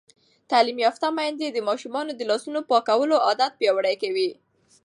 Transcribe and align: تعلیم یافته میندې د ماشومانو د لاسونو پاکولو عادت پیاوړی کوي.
تعلیم 0.49 0.77
یافته 0.85 1.07
میندې 1.17 1.47
د 1.51 1.57
ماشومانو 1.69 2.11
د 2.15 2.21
لاسونو 2.29 2.59
پاکولو 2.69 3.15
عادت 3.27 3.51
پیاوړی 3.59 3.95
کوي. 4.03 4.29